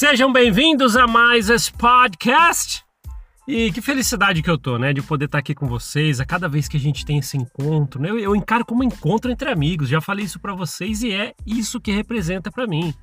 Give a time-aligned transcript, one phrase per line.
[0.00, 2.82] Sejam bem-vindos a mais esse podcast.
[3.46, 6.20] E que felicidade que eu tô, né, de poder estar aqui com vocês.
[6.20, 8.86] A cada vez que a gente tem esse encontro, né, eu, eu encaro como um
[8.86, 9.90] encontro entre amigos.
[9.90, 12.94] Já falei isso para vocês e é isso que representa para mim.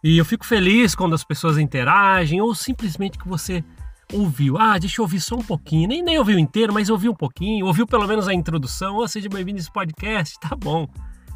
[0.00, 3.64] E eu fico feliz quando as pessoas interagem ou simplesmente que você
[4.12, 4.56] ouviu.
[4.58, 5.88] Ah, deixa eu ouvir só um pouquinho.
[5.88, 7.66] Nem, nem ouviu inteiro, mas ouviu um pouquinho.
[7.66, 8.96] Ouviu pelo menos a introdução.
[8.96, 10.38] Oh, seja bem-vindo a esse podcast.
[10.38, 10.88] Tá bom.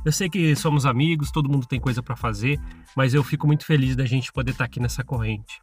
[0.05, 2.59] Eu sei que somos amigos, todo mundo tem coisa para fazer,
[2.97, 5.61] mas eu fico muito feliz da gente poder estar tá aqui nessa corrente.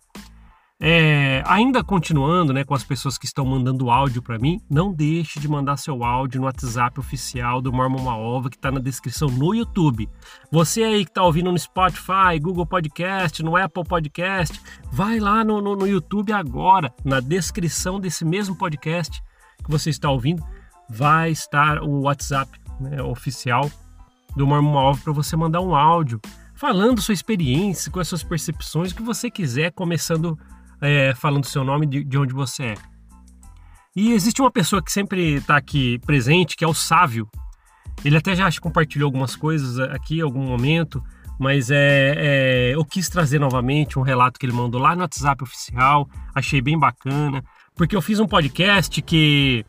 [0.79, 5.39] É, ainda continuando né, com as pessoas que estão mandando áudio para mim, não deixe
[5.39, 9.55] de mandar seu áudio no WhatsApp oficial do Mormon Maova, que está na descrição no
[9.55, 10.07] YouTube.
[10.51, 15.59] Você aí que está ouvindo no Spotify, Google Podcast, no Apple Podcast, vai lá no,
[15.59, 19.19] no, no YouTube agora, na descrição desse mesmo podcast
[19.63, 20.43] que você está ouvindo,
[20.87, 23.67] vai estar o WhatsApp né, oficial
[24.37, 26.21] do Mormon Maova para você mandar um áudio
[26.53, 30.37] falando sua experiência, com as suas percepções, o que você quiser, começando
[30.81, 32.73] é, falando seu nome, de, de onde você é.
[33.95, 37.27] E existe uma pessoa que sempre está aqui presente, que é o Sávio.
[38.05, 41.03] Ele até já compartilhou algumas coisas aqui em algum momento,
[41.39, 45.43] mas é, é, eu quis trazer novamente um relato que ele mandou lá no WhatsApp
[45.43, 47.43] oficial, achei bem bacana,
[47.75, 49.65] porque eu fiz um podcast que,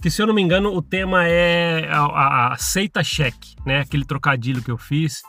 [0.00, 3.80] que se eu não me engano, o tema é a, a, a cheque, né?
[3.80, 5.22] Aquele trocadilho que eu fiz.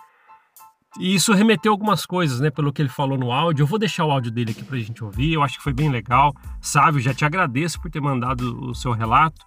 [1.00, 3.64] E isso remeteu algumas coisas, né, pelo que ele falou no áudio.
[3.64, 5.34] Eu vou deixar o áudio dele aqui pra gente ouvir.
[5.34, 6.34] Eu acho que foi bem legal.
[6.62, 9.46] Sávio, já te agradeço por ter mandado o seu relato,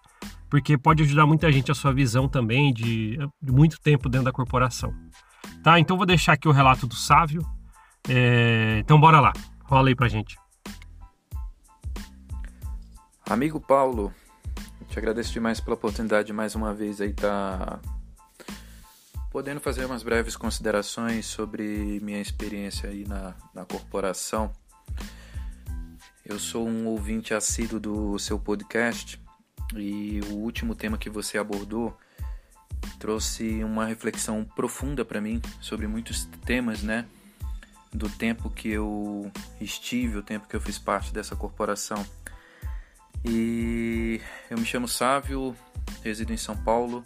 [0.48, 4.32] porque pode ajudar muita gente a sua visão também de, de muito tempo dentro da
[4.32, 4.94] corporação.
[5.62, 5.78] Tá?
[5.78, 7.42] Então vou deixar aqui o relato do Sávio.
[8.08, 8.78] É...
[8.78, 9.32] Então bora lá.
[9.64, 10.36] Rola aí pra gente.
[13.28, 14.12] Amigo Paulo,
[14.92, 17.80] te agradeço demais pela oportunidade de mais uma vez aí estar tá
[19.30, 24.52] podendo fazer umas breves considerações sobre minha experiência aí na, na corporação.
[26.22, 29.18] Eu sou um ouvinte assíduo do seu podcast
[29.74, 31.96] e o último tema que você abordou
[32.98, 37.06] trouxe uma reflexão profunda para mim sobre muitos temas, né?
[37.90, 42.04] Do tempo que eu estive, o tempo que eu fiz parte dessa corporação.
[43.24, 45.56] E eu me chamo Sávio,
[46.02, 47.04] resido em São Paulo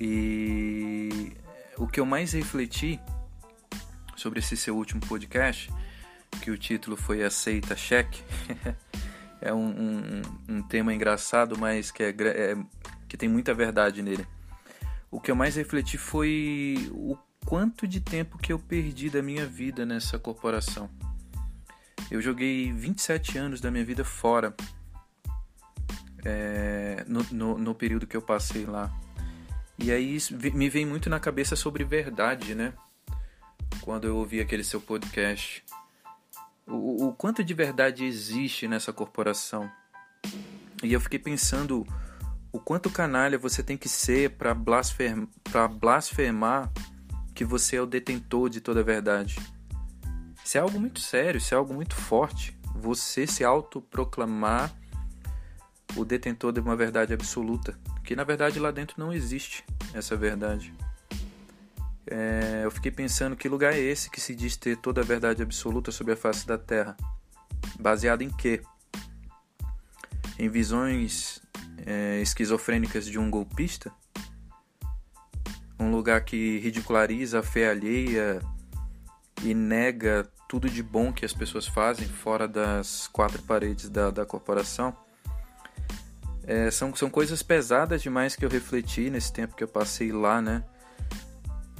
[0.00, 1.32] e
[1.76, 3.00] o que eu mais refleti
[4.16, 5.72] sobre esse seu último podcast,
[6.40, 8.22] que o título foi Aceita Cheque,
[9.40, 12.56] é um, um, um, tema engraçado, mas que, é, é,
[13.08, 14.26] que tem muita verdade nele.
[15.10, 19.46] O que eu mais refleti foi o quanto de tempo que eu perdi da minha
[19.46, 20.88] vida nessa corporação.
[22.10, 24.54] Eu joguei 27 anos da minha vida fora
[26.24, 28.92] é, no, no, no período que eu passei lá.
[29.78, 30.18] E aí
[30.54, 32.72] me vem muito na cabeça sobre verdade, né?
[33.80, 35.64] Quando eu ouvi aquele seu podcast.
[36.66, 39.70] O, o quanto de verdade existe nessa corporação.
[40.82, 41.86] E eu fiquei pensando
[42.52, 45.28] o quanto canalha você tem que ser para blasfemar,
[45.78, 46.72] blasfemar
[47.34, 49.36] que você é o detentor de toda a verdade.
[50.44, 52.56] Isso é algo muito sério, isso é algo muito forte.
[52.76, 54.72] Você se autoproclamar
[55.96, 60.72] o detentor de uma verdade absoluta que na verdade lá dentro não existe essa verdade.
[62.06, 65.42] É, eu fiquei pensando que lugar é esse que se diz ter toda a verdade
[65.42, 66.96] absoluta sobre a face da Terra,
[67.80, 68.60] baseado em quê?
[70.38, 71.40] Em visões
[71.86, 73.90] é, esquizofrênicas de um golpista?
[75.80, 78.40] Um lugar que ridiculariza a fé alheia
[79.42, 84.26] e nega tudo de bom que as pessoas fazem fora das quatro paredes da, da
[84.26, 84.96] corporação?
[86.46, 90.42] É, são, são coisas pesadas demais que eu refleti nesse tempo que eu passei lá,
[90.42, 90.62] né?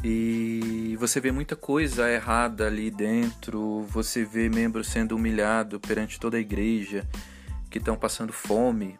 [0.02, 6.36] E você vê muita coisa errada ali dentro, você vê membros sendo humilhados perante toda
[6.36, 7.08] a igreja,
[7.70, 8.98] que estão passando fome,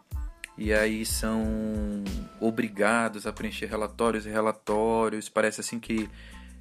[0.57, 2.03] e aí são
[2.39, 5.29] obrigados a preencher relatórios e relatórios.
[5.29, 6.09] Parece assim que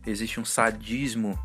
[0.07, 1.39] existe um sadismo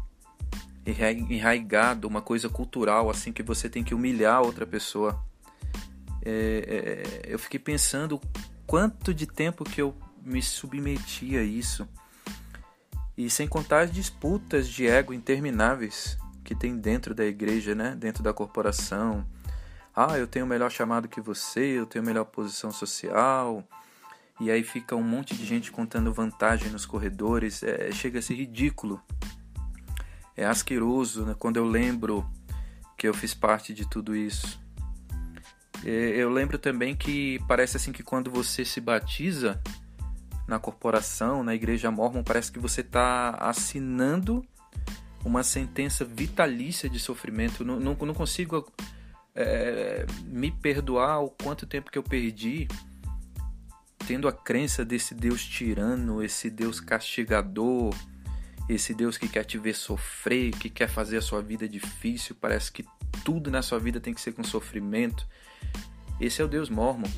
[0.90, 5.24] enraigado, uma coisa cultural, assim que você tem que humilhar outra pessoa
[6.22, 8.20] é, é, eu fiquei pensando
[8.68, 11.88] quanto de tempo que eu me submeti a isso.
[13.18, 17.96] E sem contar as disputas de ego intermináveis que tem dentro da igreja, né?
[17.96, 19.26] dentro da corporação.
[19.96, 23.64] Ah, eu tenho melhor chamado que você, eu tenho melhor posição social.
[24.40, 27.62] E aí fica um monte de gente contando vantagem nos corredores.
[27.62, 29.02] É, chega a ser ridículo.
[30.40, 31.36] É asqueroso né?
[31.38, 32.26] quando eu lembro
[32.98, 34.58] que eu fiz parte de tudo isso.
[35.84, 39.62] É, eu lembro também que parece assim que quando você se batiza
[40.48, 44.42] na corporação, na igreja mormon, parece que você está assinando
[45.26, 47.66] uma sentença vitalícia de sofrimento.
[47.66, 48.66] Não, não, não consigo
[49.36, 52.66] é, me perdoar o quanto tempo que eu perdi
[54.08, 57.94] tendo a crença desse Deus tirano, esse Deus castigador,
[58.70, 62.72] esse Deus que quer te ver sofrer, que quer fazer a sua vida difícil, parece
[62.72, 62.86] que
[63.26, 65.28] tudo na sua vida tem que ser com sofrimento.
[66.22, 67.10] Esse é o Deus mormon.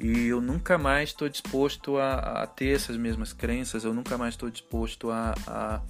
[0.00, 4.34] E eu nunca mais estou disposto a, a, ter essas mesmas crenças, eu nunca mais
[4.34, 5.82] estou disposto a, a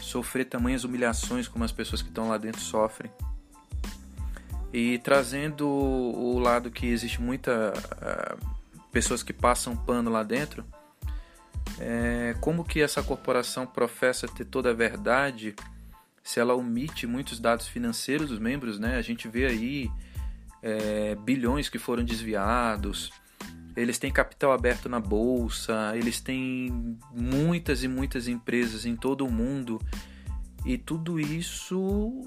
[0.00, 3.10] sofrer tamanhas humilhações como as pessoas que estão lá dentro sofrem.
[4.72, 10.64] E trazendo o lado que existe muita uh, pessoas que passam pano lá dentro,
[11.80, 15.54] é, como que essa corporação professa ter toda a verdade
[16.22, 18.96] se ela omite muitos dados financeiros dos membros, né?
[18.96, 19.90] A gente vê aí
[20.62, 23.12] é, bilhões que foram desviados,
[23.76, 29.30] eles têm capital aberto na bolsa, eles têm muitas e muitas empresas em todo o
[29.30, 29.80] mundo
[30.64, 32.22] e tudo isso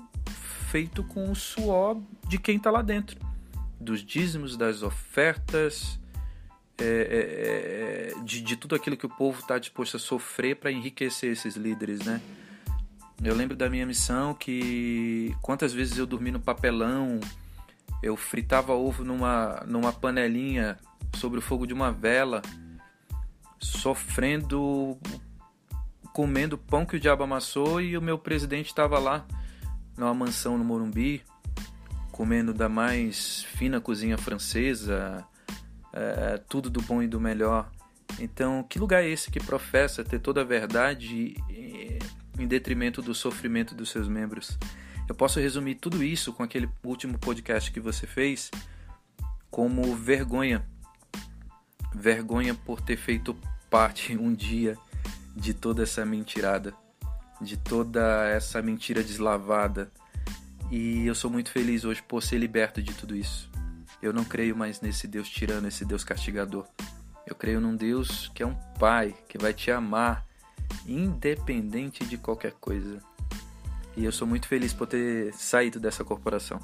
[0.70, 3.18] feito com o suor de quem está lá dentro,
[3.80, 6.00] dos dízimos, das ofertas,
[6.78, 7.77] é, é, é,
[8.24, 12.06] de, de, tudo aquilo que o povo está disposto a sofrer para enriquecer esses líderes,
[12.06, 12.22] né?
[13.24, 17.20] Eu lembro da minha missão que quantas vezes eu dormi no papelão,
[18.02, 20.78] eu fritava ovo numa, numa panelinha
[21.16, 22.42] sobre o fogo de uma vela,
[23.60, 24.98] sofrendo,
[26.14, 29.26] comendo pão que o diabo amassou e o meu presidente estava lá
[29.98, 31.24] numa mansão no Morumbi,
[32.12, 35.26] comendo da mais fina cozinha francesa,
[35.92, 37.72] é, tudo do bom e do melhor.
[38.20, 41.36] Então, que lugar é esse que professa ter toda a verdade
[42.38, 44.58] em detrimento do sofrimento dos seus membros?
[45.08, 48.52] Eu posso resumir tudo isso com aquele último podcast que você fez
[49.50, 50.66] como vergonha.
[51.96, 53.36] Vergonha por ter feito
[53.70, 54.78] parte um dia
[55.36, 56.74] de toda essa mentirada,
[57.40, 59.92] de toda essa mentira deslavada.
[60.70, 63.50] E eu sou muito feliz hoje por ser liberto de tudo isso.
[64.02, 66.68] Eu não creio mais nesse Deus tirano, esse Deus castigador.
[67.28, 70.26] Eu creio num Deus que é um Pai, que vai te amar,
[70.88, 73.00] independente de qualquer coisa.
[73.98, 76.58] E eu sou muito feliz por ter saído dessa corporação.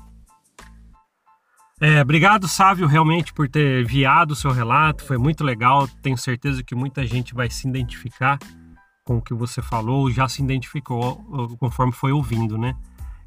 [1.81, 5.03] É, obrigado, Sávio, realmente por ter enviado o seu relato.
[5.03, 5.85] Foi muito legal.
[6.01, 8.39] Tenho certeza que muita gente vai se identificar
[9.03, 12.73] com o que você falou, já se identificou conforme foi ouvindo, né?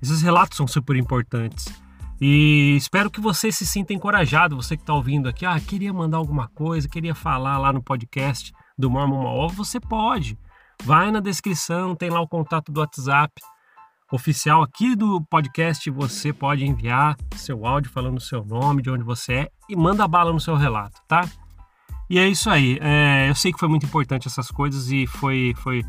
[0.01, 1.67] Esses relatos são super importantes.
[2.21, 6.17] E espero que você se sinta encorajado, você que está ouvindo aqui, ah, queria mandar
[6.17, 10.39] alguma coisa, queria falar lá no podcast do Mormon Mall, você pode.
[10.83, 13.33] Vai na descrição, tem lá o contato do WhatsApp
[14.11, 19.33] oficial aqui do podcast, você pode enviar seu áudio falando seu nome, de onde você
[19.33, 21.29] é e manda bala no seu relato, tá?
[22.09, 22.79] E é isso aí.
[22.81, 25.83] É, eu sei que foi muito importante essas coisas e foi, foi,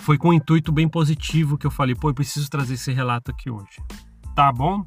[0.00, 3.30] foi com um intuito bem positivo que eu falei, pô, eu preciso trazer esse relato
[3.30, 3.76] aqui hoje.
[4.34, 4.86] Tá bom?